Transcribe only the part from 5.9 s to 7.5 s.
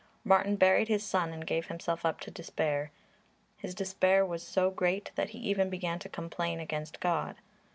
to complain against God.